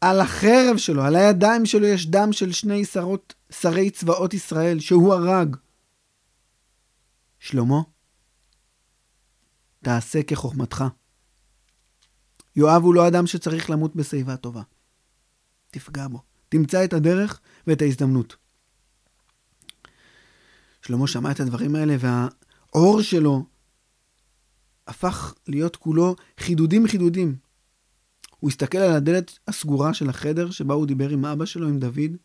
על 0.00 0.20
החרב 0.20 0.76
שלו, 0.76 1.02
על 1.02 1.16
הידיים 1.16 1.66
שלו 1.66 1.86
יש 1.86 2.06
דם 2.06 2.32
של 2.32 2.52
שני 2.52 2.84
שרות, 2.84 3.34
שרי 3.50 3.90
צבאות 3.90 4.34
ישראל, 4.34 4.80
שהוא 4.80 5.14
הרג. 5.14 5.56
שלמה, 7.38 7.80
תעשה 9.82 10.22
כחוכמתך. 10.22 10.84
יואב 12.56 12.82
הוא 12.82 12.94
לא 12.94 13.08
אדם 13.08 13.26
שצריך 13.26 13.70
למות 13.70 13.96
בשיבה 13.96 14.36
טובה. 14.36 14.62
תפגע 15.70 16.08
בו. 16.08 16.22
תמצא 16.48 16.84
את 16.84 16.92
הדרך 16.92 17.40
ואת 17.66 17.82
ההזדמנות. 17.82 18.36
שלמה 20.86 21.06
שמע 21.06 21.30
את 21.30 21.40
הדברים 21.40 21.74
האלה, 21.74 21.96
והאור 22.00 23.02
שלו 23.02 23.44
הפך 24.86 25.34
להיות 25.48 25.76
כולו 25.76 26.16
חידודים 26.40 26.88
חידודים. 26.88 27.36
הוא 28.40 28.50
הסתכל 28.50 28.78
על 28.78 28.92
הדלת 28.92 29.38
הסגורה 29.48 29.94
של 29.94 30.08
החדר 30.08 30.50
שבה 30.50 30.74
הוא 30.74 30.86
דיבר 30.86 31.08
עם 31.08 31.24
אבא 31.24 31.44
שלו, 31.44 31.68
עם 31.68 31.78
דוד, 31.78 32.16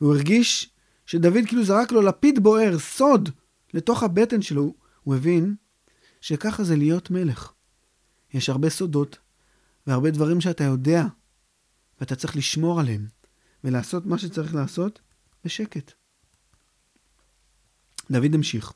והוא 0.00 0.14
הרגיש 0.14 0.70
שדוד 1.06 1.44
כאילו 1.46 1.64
זרק 1.64 1.92
לו 1.92 2.02
לפיד 2.02 2.42
בוער, 2.42 2.78
סוד, 2.78 3.28
לתוך 3.74 4.02
הבטן 4.02 4.42
שלו. 4.42 4.74
הוא 5.02 5.14
הבין 5.14 5.54
שככה 6.20 6.64
זה 6.64 6.76
להיות 6.76 7.10
מלך. 7.10 7.52
יש 8.34 8.48
הרבה 8.48 8.70
סודות 8.70 9.18
והרבה 9.86 10.10
דברים 10.10 10.40
שאתה 10.40 10.64
יודע, 10.64 11.04
ואתה 12.00 12.16
צריך 12.16 12.36
לשמור 12.36 12.80
עליהם, 12.80 13.06
ולעשות 13.64 14.06
מה 14.06 14.18
שצריך 14.18 14.54
לעשות 14.54 15.00
בשקט. 15.44 15.99
דוד 18.10 18.34
המשיך. 18.34 18.72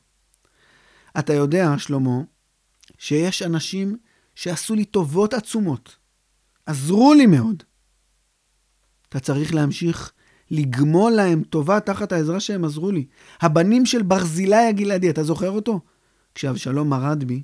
אתה 1.19 1.33
יודע, 1.33 1.77
שלמה, 1.77 2.21
שיש 2.97 3.41
אנשים 3.41 3.97
שעשו 4.35 4.75
לי 4.75 4.85
טובות 4.85 5.33
עצומות, 5.33 5.95
עזרו 6.65 7.13
לי 7.13 7.25
מאוד. 7.25 7.63
אתה 9.09 9.19
צריך 9.19 9.55
להמשיך 9.55 10.11
לגמול 10.51 11.11
להם 11.11 11.43
טובה 11.43 11.79
תחת 11.79 12.11
העזרה 12.11 12.39
שהם 12.39 12.65
עזרו 12.65 12.91
לי. 12.91 13.05
הבנים 13.41 13.85
של 13.85 14.01
ברזילי 14.01 14.55
הגלעדי, 14.55 15.09
אתה 15.09 15.23
זוכר 15.23 15.49
אותו? 15.49 15.79
כשאבשלום 16.35 16.89
מרד 16.89 17.23
בי, 17.23 17.43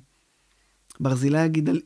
ברזילי 1.00 1.38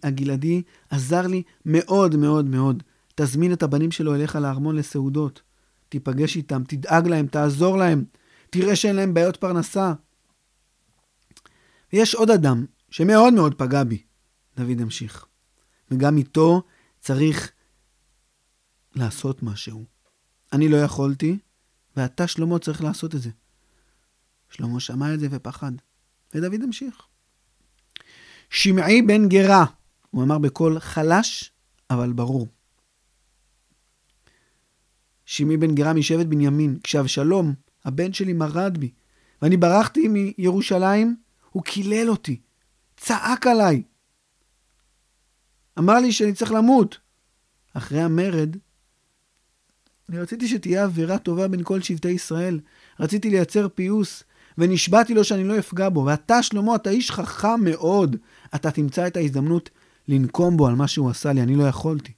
הגלעדי 0.02 0.62
עזר 0.90 1.26
לי 1.26 1.42
מאוד 1.66 2.16
מאוד 2.16 2.44
מאוד. 2.44 2.82
תזמין 3.14 3.52
את 3.52 3.62
הבנים 3.62 3.90
שלו 3.90 4.14
אליך 4.14 4.36
לארמון 4.36 4.76
לסעודות. 4.76 5.42
תיפגש 5.88 6.36
איתם, 6.36 6.62
תדאג 6.68 7.08
להם, 7.08 7.26
תעזור 7.26 7.76
להם, 7.76 8.04
תראה 8.50 8.76
שאין 8.76 8.96
להם 8.96 9.14
בעיות 9.14 9.36
פרנסה. 9.36 9.92
ויש 11.92 12.14
עוד 12.14 12.30
אדם 12.30 12.66
שמאוד 12.90 13.34
מאוד 13.34 13.54
פגע 13.54 13.84
בי, 13.84 14.02
דוד 14.56 14.80
המשיך. 14.80 15.26
וגם 15.90 16.16
איתו 16.16 16.62
צריך 17.00 17.52
לעשות 18.94 19.42
משהו. 19.42 19.84
אני 20.52 20.68
לא 20.68 20.76
יכולתי, 20.76 21.38
ואתה, 21.96 22.26
שלמה, 22.26 22.58
צריך 22.58 22.82
לעשות 22.82 23.14
את 23.14 23.22
זה. 23.22 23.30
שלמה 24.50 24.80
שמע 24.80 25.14
את 25.14 25.20
זה 25.20 25.28
ופחד, 25.30 25.72
ודוד 26.34 26.62
המשיך. 26.62 27.02
שמעי 28.50 29.02
בן 29.02 29.28
גרה, 29.28 29.64
הוא 30.10 30.22
אמר 30.22 30.38
בקול 30.38 30.80
חלש, 30.80 31.52
אבל 31.90 32.12
ברור. 32.12 32.48
שמעי 35.24 35.56
בן 35.56 35.74
גרה 35.74 35.92
משבט 35.92 36.26
בנימין, 36.26 36.78
כשאבשלום, 36.82 37.54
הבן 37.86 38.12
שלי, 38.12 38.32
מרד 38.32 38.78
בי, 38.78 38.90
ואני 39.42 39.56
ברחתי 39.56 40.08
מירושלים, 40.08 41.16
הוא 41.50 41.62
קילל 41.62 42.10
אותי, 42.10 42.40
צעק 42.96 43.46
עליי. 43.46 43.82
אמר 45.78 45.94
לי 45.94 46.12
שאני 46.12 46.32
צריך 46.32 46.52
למות. 46.52 46.98
אחרי 47.74 48.00
המרד, 48.00 48.56
אני 50.08 50.18
רציתי 50.18 50.48
שתהיה 50.48 50.84
אווירה 50.84 51.18
טובה 51.18 51.48
בין 51.48 51.60
כל 51.64 51.82
שבטי 51.82 52.08
ישראל. 52.08 52.60
רציתי 53.00 53.30
לייצר 53.30 53.68
פיוס, 53.68 54.22
ונשבעתי 54.58 55.14
לו 55.14 55.24
שאני 55.24 55.44
לא 55.44 55.58
אפגע 55.58 55.88
בו. 55.88 56.04
ואתה, 56.04 56.42
שלמה, 56.42 56.74
אתה 56.74 56.90
איש 56.90 57.10
חכם 57.10 57.64
מאוד. 57.64 58.16
אתה 58.54 58.70
תמצא 58.70 59.06
את 59.06 59.16
ההזדמנות 59.16 59.70
לנקום 60.08 60.56
בו 60.56 60.66
על 60.66 60.74
מה 60.74 60.88
שהוא 60.88 61.10
עשה 61.10 61.32
לי, 61.32 61.42
אני 61.42 61.54
לא 61.56 61.64
יכולתי. 61.64 62.12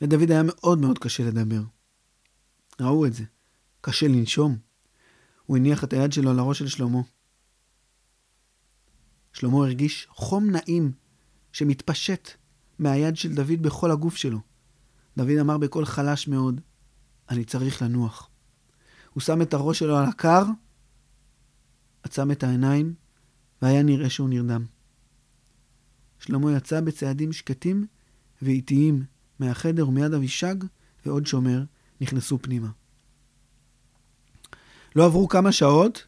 לדוד 0.00 0.30
היה 0.30 0.42
מאוד 0.44 0.78
מאוד 0.78 0.98
קשה 0.98 1.24
לדבר. 1.24 1.60
ראו 2.80 3.06
את 3.06 3.14
זה. 3.14 3.24
קשה 3.80 4.08
לנשום. 4.08 4.58
הוא 5.46 5.56
הניח 5.56 5.84
את 5.84 5.92
היד 5.92 6.12
שלו 6.12 6.30
על 6.30 6.38
הראש 6.38 6.58
של 6.58 6.68
שלמה. 6.68 7.00
שלמה 9.32 9.56
הרגיש 9.56 10.06
חום 10.10 10.50
נעים 10.50 10.92
שמתפשט 11.52 12.28
מהיד 12.78 13.16
של 13.16 13.34
דוד 13.34 13.62
בכל 13.62 13.90
הגוף 13.90 14.16
שלו. 14.16 14.40
דוד 15.16 15.38
אמר 15.40 15.58
בקול 15.58 15.84
חלש 15.84 16.28
מאוד, 16.28 16.60
אני 17.30 17.44
צריך 17.44 17.82
לנוח. 17.82 18.30
הוא 19.12 19.20
שם 19.20 19.42
את 19.42 19.54
הראש 19.54 19.78
שלו 19.78 19.96
על 19.96 20.04
הקר, 20.04 20.44
עצם 22.02 22.30
את 22.30 22.42
העיניים, 22.42 22.94
והיה 23.62 23.82
נראה 23.82 24.10
שהוא 24.10 24.28
נרדם. 24.28 24.64
שלמה 26.18 26.52
יצא 26.52 26.80
בצעדים 26.80 27.32
שקטים 27.32 27.86
ואיטיים 28.42 29.04
מהחדר 29.38 29.88
ומיד 29.88 30.14
אבישג 30.14 30.54
ועוד 31.06 31.26
שומר 31.26 31.64
נכנסו 32.00 32.38
פנימה. 32.42 32.68
לא 34.96 35.06
עברו 35.06 35.28
כמה 35.28 35.52
שעות, 35.52 36.06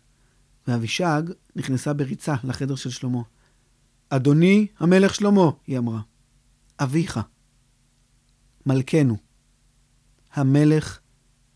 ואבישג 0.68 1.22
נכנסה 1.56 1.92
בריצה 1.92 2.34
לחדר 2.44 2.74
של 2.74 2.90
שלמה. 2.90 3.22
אדוני 4.08 4.66
המלך 4.78 5.14
שלמה, 5.14 5.50
היא 5.66 5.78
אמרה, 5.78 6.00
אביך, 6.80 7.20
מלכנו, 8.66 9.16
המלך 10.32 11.00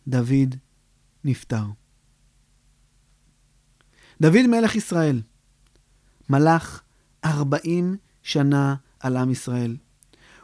דוד 0.09 0.55
נפטר. 1.25 1.64
דוד 4.20 4.47
מלך 4.47 4.75
ישראל 4.75 5.23
מלך 6.31 6.83
ארבעים 7.25 7.97
שנה 8.23 8.75
על 9.01 9.16
עם 9.16 9.31
ישראל. 9.31 9.77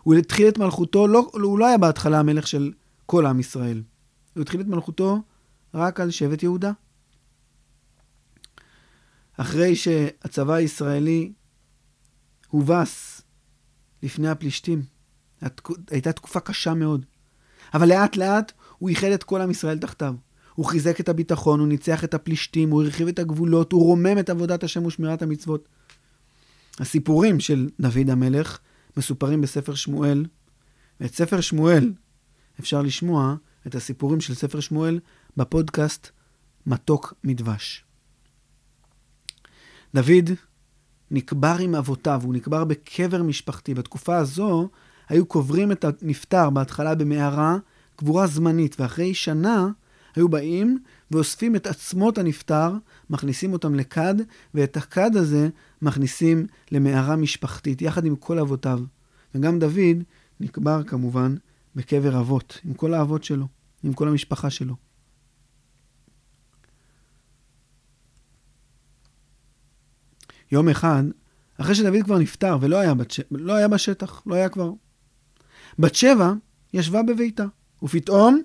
הוא 0.03 0.15
התחיל 0.15 0.49
את 0.49 0.59
מלכותו, 0.59 1.09
לא, 1.09 1.31
הוא 1.33 1.59
לא 1.59 1.67
היה 1.67 1.79
בהתחלה 1.79 2.19
המלך 2.19 2.47
של 2.47 2.73
כל 3.11 3.27
עם 3.27 3.41
ישראל. 3.41 3.83
הוא 4.35 4.43
התחיל 4.43 4.61
את 4.61 4.67
מלכותו 4.67 5.23
רק 5.75 6.01
על 6.01 6.11
שבט 6.11 6.43
יהודה. 6.43 6.73
אחרי 9.37 9.77
שהצבא 9.77 10.55
הישראלי 10.55 11.33
הובס 12.49 13.23
לפני 14.03 14.29
הפלישתים, 14.29 14.83
הייתה 15.91 16.13
תקופה 16.13 16.41
קשה 16.41 16.75
מאוד. 16.75 17.07
אבל 17.75 17.89
לאט 17.89 18.17
לאט 18.17 18.53
הוא 18.79 18.89
איחד 18.89 19.07
את 19.07 19.23
כל 19.23 19.41
עם 19.41 19.51
ישראל 19.51 19.79
תחתיו. 19.79 20.15
הוא 20.55 20.67
חיזק 20.67 21.01
את 21.01 21.09
הביטחון, 21.09 21.61
הוא 21.61 21.69
ניצח 21.69 22.05
את 22.05 22.15
הפלישתים, 22.15 22.71
הוא 22.71 22.83
הרחיב 22.83 23.09
את 23.09 23.19
הגבולות, 23.19 23.73
הוא 23.73 23.85
רומם 23.85 24.19
את 24.19 24.31
עבודת 24.31 24.65
השם 24.65 24.87
ושמירת 24.87 25.23
המצוות. 25.23 25.69
הסיפורים 26.79 27.41
של 27.41 27.69
דוד 27.81 28.11
המלך 28.11 28.59
מסופרים 28.97 29.41
בספר 29.41 29.75
שמואל, 29.75 30.27
ואת 31.01 31.15
ספר 31.15 31.41
שמואל 31.41 31.93
אפשר 32.61 32.83
לשמוע 32.83 33.35
את 33.67 33.75
הסיפורים 33.75 34.21
של 34.21 34.35
ספר 34.35 34.61
שמואל 34.61 35.01
בפודקאסט 35.37 36.11
מתוק 36.67 37.15
מדבש. 37.25 37.85
דוד 39.95 40.31
נקבר 41.11 41.57
עם 41.61 41.75
אבותיו, 41.75 42.21
הוא 42.25 42.35
נקבר 42.35 42.65
בקבר 42.65 43.23
משפחתי. 43.23 43.75
בתקופה 43.75 44.17
הזו 44.17 44.69
היו 45.09 45.27
קוברים 45.27 45.73
את 45.73 45.85
הנפטר 45.85 46.51
בהתחלה 46.51 46.95
במערה, 46.95 47.57
קבורה 47.97 48.27
זמנית, 48.27 48.81
ואחרי 48.81 49.15
שנה 49.15 49.69
היו 50.17 50.29
באים 50.29 50.79
ואוספים 51.11 51.57
את 51.57 51.67
עצמות 51.67 52.19
הנפטר, 52.19 52.73
מכניסים 53.11 53.53
אותם 53.53 53.75
לכד, 53.75 54.15
ואת 54.55 54.77
הכד 54.77 55.17
הזה 55.17 55.49
מכניסים 55.83 56.47
למערה 56.73 57.17
משפחתית, 57.17 57.83
יחד 57.83 58.05
עם 58.05 58.17
כל 58.17 58.39
אבותיו. 58.39 58.81
וגם 59.35 59.59
דוד 59.59 60.03
נקבר 60.41 60.83
כמובן 60.83 61.35
בקבר 61.75 62.21
אבות, 62.21 62.61
עם 62.65 62.75
כל 62.75 62.95
האבות 62.95 63.25
שלו, 63.25 63.47
עם 63.83 63.93
כל 63.93 64.09
המשפחה 64.09 64.51
שלו. 64.51 64.77
יום 70.53 70.69
אחד 70.69 71.03
אחרי 71.61 71.75
שדוד 71.75 72.05
כבר 72.05 72.19
נפטר 72.19 72.59
ולא 72.61 72.77
היה, 72.77 72.95
בת... 72.95 73.13
לא 73.31 73.55
היה 73.55 73.69
בשטח, 73.69 74.23
לא 74.27 74.35
היה 74.35 74.49
כבר. 74.49 74.73
בת 75.79 75.95
שבע 75.95 76.33
ישבה 76.73 77.03
בביתה, 77.03 77.45
ופתאום 77.83 78.43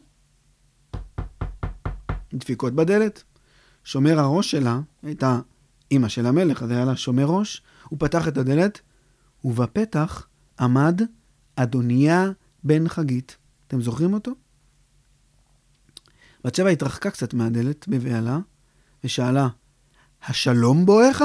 דפיקות 2.33 2.73
בדלת. 2.73 3.23
שומר 3.83 4.19
הראש 4.19 4.51
שלה 4.51 4.79
הייתה 5.03 5.39
אימא 5.91 6.07
של 6.07 6.25
המלך, 6.25 6.63
אז 6.63 6.71
היה 6.71 6.85
לה 6.85 6.95
שומר 6.95 7.25
ראש, 7.25 7.61
הוא 7.83 7.99
פתח 7.99 8.27
את 8.27 8.37
הדלת, 8.37 8.81
ובפתח 9.43 10.27
עמד 10.59 11.01
אדוניה 11.55 12.31
בן 12.65 12.87
חגית. 12.87 13.37
אתם 13.67 13.81
זוכרים 13.81 14.13
אותו? 14.13 14.31
בת 16.43 16.55
שבע 16.55 16.69
התרחקה 16.69 17.11
קצת 17.11 17.33
מהדלת 17.33 17.87
בבהלה, 17.87 18.39
ושאלה, 19.03 19.47
השלום 20.23 20.85
בואך? 20.85 21.23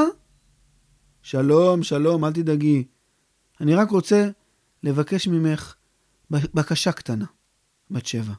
שלום, 1.23 1.83
שלום, 1.83 2.25
אל 2.25 2.33
תדאגי. 2.33 2.85
אני 3.61 3.75
רק 3.75 3.91
רוצה 3.91 4.29
לבקש 4.83 5.29
ממך 5.29 5.75
בקשה 6.31 6.93
קטנה, 6.93 7.27
בת 7.91 8.07
שבע. 8.07 8.35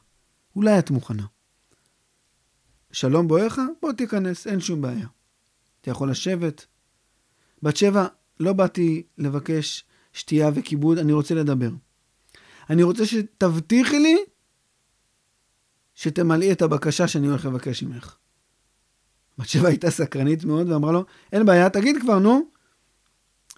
אולי 0.56 0.78
את 0.78 0.90
מוכנה. 0.90 1.26
שלום 2.92 3.28
בואך? 3.28 3.58
בוא 3.82 3.92
תיכנס, 3.92 4.46
אין 4.46 4.60
שום 4.60 4.82
בעיה. 4.82 5.06
אתה 5.80 5.90
יכול 5.90 6.10
לשבת. 6.10 6.66
בת 7.62 7.76
שבע, 7.76 8.06
לא 8.40 8.52
באתי 8.52 9.02
לבקש 9.18 9.84
שתייה 10.12 10.50
וכיבוד, 10.54 10.98
אני 10.98 11.12
רוצה 11.12 11.34
לדבר. 11.34 11.70
אני 12.72 12.82
רוצה 12.82 13.06
שתבטיחי 13.06 13.98
לי 13.98 14.16
שתמלאי 15.94 16.52
את 16.52 16.62
הבקשה 16.62 17.08
שאני 17.08 17.26
הולך 17.26 17.44
לבקש 17.44 17.82
ממך. 17.82 18.16
בת 19.38 19.48
שבע 19.48 19.68
הייתה 19.68 19.90
סקרנית 19.90 20.44
מאוד 20.44 20.70
ואמרה 20.70 20.92
לו, 20.92 21.04
אין 21.32 21.46
בעיה, 21.46 21.70
תגיד 21.70 21.96
כבר, 22.00 22.18
נו. 22.18 22.48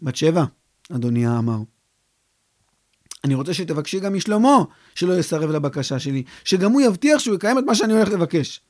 בת 0.03 0.16
שבע, 0.16 0.44
אדוני 0.92 1.29
אמר, 1.29 1.59
אני 3.24 3.35
רוצה 3.35 3.55
שתבקשי 3.55 4.00
גם 4.00 4.14
משלמה 4.14 4.57
שלא 4.94 5.18
יסרב 5.18 5.50
לבקשה 5.50 5.98
שלי, 5.98 6.22
שגם 6.44 6.72
הוא 6.72 6.81
יבטיח 6.81 7.18
שהוא 7.18 7.37
יקיים 7.37 7.59
את 7.59 7.64
מה 7.64 7.74
שאני 7.74 7.92
הולך 7.92 8.09
לבקש. 8.09 8.61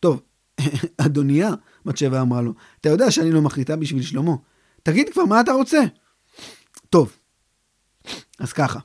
טוב, 0.00 0.22
אדוניה, 1.06 1.50
בת 1.84 1.96
שבע 1.96 2.20
אמרה 2.20 2.42
לו, 2.42 2.54
אתה 2.80 2.88
יודע 2.88 3.10
שאני 3.10 3.32
לא 3.32 3.42
מחליטה 3.42 3.76
בשביל 3.76 4.02
שלמה. 4.02 4.32
תגיד 4.82 5.08
כבר, 5.12 5.24
מה 5.24 5.40
אתה 5.40 5.52
רוצה? 5.52 5.80
טוב, 6.90 7.16
אז 8.38 8.52
ככה. 8.52 8.78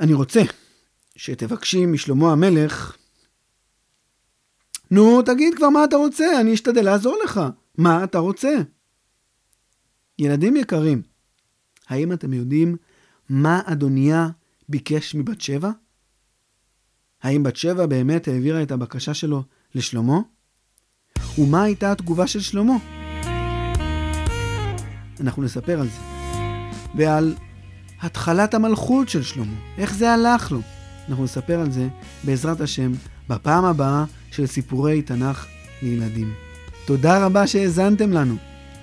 אני 0.00 0.14
רוצה 0.14 0.42
שתבקשי 1.16 1.86
משלמה 1.86 2.32
המלך, 2.32 2.96
נו, 4.90 5.22
תגיד 5.22 5.54
כבר 5.54 5.68
מה 5.68 5.84
אתה 5.84 5.96
רוצה, 5.96 6.40
אני 6.40 6.54
אשתדל 6.54 6.84
לעזור 6.84 7.18
לך. 7.24 7.40
מה 7.78 8.04
אתה 8.04 8.18
רוצה? 8.18 8.54
ילדים 10.18 10.56
יקרים, 10.56 11.02
האם 11.88 12.12
אתם 12.12 12.32
יודעים 12.32 12.76
מה 13.28 13.60
אדוניה 13.64 14.28
ביקש 14.68 15.14
מבת 15.14 15.40
שבע? 15.40 15.70
האם 17.22 17.42
בת 17.42 17.56
שבע 17.56 17.86
באמת 17.86 18.28
העבירה 18.28 18.62
את 18.62 18.70
הבקשה 18.70 19.14
שלו 19.14 19.42
לשלמה? 19.74 20.18
ומה 21.38 21.62
הייתה 21.62 21.92
התגובה 21.92 22.26
של 22.26 22.40
שלמה? 22.40 22.76
אנחנו 25.20 25.42
נספר 25.42 25.80
על 25.80 25.86
זה. 25.88 26.00
ועל 26.96 27.34
התחלת 28.02 28.54
המלכות 28.54 29.08
של 29.08 29.22
שלמה, 29.22 29.54
איך 29.78 29.94
זה 29.94 30.12
הלך 30.12 30.52
לו. 30.52 30.60
אנחנו 31.08 31.24
נספר 31.24 31.60
על 31.60 31.70
זה, 31.70 31.88
בעזרת 32.24 32.60
השם, 32.60 32.92
בפעם 33.28 33.64
הבאה 33.64 34.04
של 34.30 34.46
סיפורי 34.46 35.02
תנ"ך 35.02 35.46
לילדים. 35.82 36.32
תודה 36.86 37.26
רבה 37.26 37.46
שהאזנתם 37.46 38.12
לנו. 38.12 38.36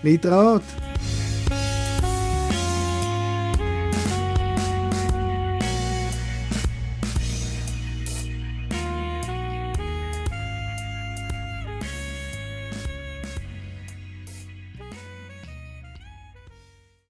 להתראות. 0.03 0.61